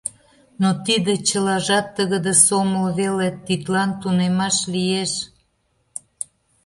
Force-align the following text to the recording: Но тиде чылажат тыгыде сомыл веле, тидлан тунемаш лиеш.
Но 0.61 0.69
тиде 0.85 1.13
чылажат 1.27 1.85
тыгыде 1.95 2.33
сомыл 2.45 2.85
веле, 2.99 3.27
тидлан 3.45 3.89
тунемаш 4.01 4.57
лиеш. 4.73 5.13